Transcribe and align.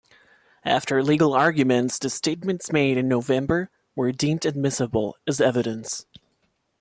After 0.65 1.03
legal 1.03 1.31
arguments 1.35 1.99
the 1.99 2.09
statements 2.09 2.71
made 2.71 2.97
in 2.97 3.07
November 3.07 3.69
were 3.95 4.11
deemed 4.11 4.47
admissible 4.47 5.15
as 5.27 5.39
evidence. 5.39 6.07